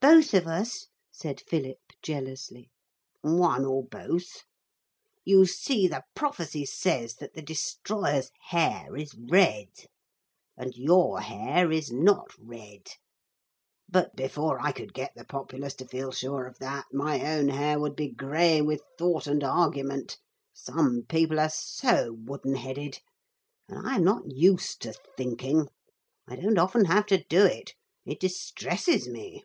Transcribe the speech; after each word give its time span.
'Both 0.00 0.34
of 0.34 0.46
us,' 0.46 0.88
said 1.10 1.40
Philip 1.40 1.78
jealously. 2.02 2.70
'One 3.22 3.64
or 3.64 3.82
both. 3.82 4.42
You 5.24 5.46
see 5.46 5.88
the 5.88 6.02
prophecy 6.14 6.66
says 6.66 7.14
that 7.14 7.32
the 7.32 7.40
Destroyer's 7.40 8.30
hair 8.50 8.94
is 8.96 9.14
red. 9.14 9.70
And 10.58 10.74
your 10.76 11.22
hair 11.22 11.72
is 11.72 11.90
not 11.90 12.30
red. 12.38 12.82
But 13.88 14.14
before 14.14 14.60
I 14.60 14.72
could 14.72 14.92
get 14.92 15.14
the 15.14 15.24
populace 15.24 15.72
to 15.76 15.88
feel 15.88 16.12
sure 16.12 16.44
of, 16.44 16.58
that 16.58 16.84
my 16.92 17.24
own 17.24 17.48
hair 17.48 17.80
would 17.80 17.96
be 17.96 18.10
grey 18.10 18.60
with 18.60 18.82
thought 18.98 19.26
and 19.26 19.42
argument. 19.42 20.18
Some 20.52 21.04
people 21.08 21.40
are 21.40 21.48
so 21.50 22.12
wooden 22.12 22.56
headed. 22.56 22.98
And 23.70 23.88
I 23.88 23.94
am 23.94 24.04
not 24.04 24.30
used 24.30 24.82
to 24.82 24.92
thinking. 25.16 25.68
I 26.28 26.36
don't 26.36 26.58
often 26.58 26.84
have 26.84 27.06
to 27.06 27.24
do 27.24 27.46
it. 27.46 27.72
It 28.04 28.20
distresses 28.20 29.08
me.' 29.08 29.42